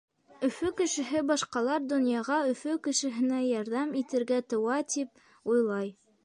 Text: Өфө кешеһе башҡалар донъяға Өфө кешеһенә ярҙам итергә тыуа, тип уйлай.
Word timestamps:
Өфө 0.45 0.69
кешеһе 0.77 1.19
башҡалар 1.31 1.85
донъяға 1.91 2.37
Өфө 2.55 2.73
кешеһенә 2.89 3.43
ярҙам 3.49 3.93
итергә 4.01 4.41
тыуа, 4.55 4.81
тип 4.97 5.55
уйлай. 5.55 5.95